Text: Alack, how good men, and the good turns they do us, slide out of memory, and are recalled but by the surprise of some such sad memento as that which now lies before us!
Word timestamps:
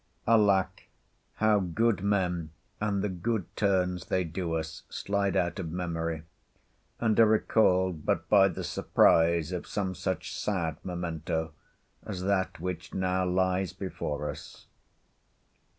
Alack, 0.27 0.85
how 1.35 1.59
good 1.59 2.01
men, 2.03 2.49
and 2.79 3.03
the 3.03 3.07
good 3.07 3.55
turns 3.55 4.05
they 4.07 4.23
do 4.23 4.53
us, 4.55 4.81
slide 4.89 5.35
out 5.35 5.59
of 5.59 5.71
memory, 5.71 6.23
and 6.99 7.19
are 7.19 7.27
recalled 7.27 8.03
but 8.03 8.27
by 8.27 8.47
the 8.47 8.63
surprise 8.63 9.51
of 9.51 9.67
some 9.67 9.93
such 9.93 10.33
sad 10.35 10.77
memento 10.83 11.53
as 12.03 12.23
that 12.23 12.59
which 12.59 12.95
now 12.95 13.23
lies 13.23 13.73
before 13.73 14.27
us! 14.31 14.65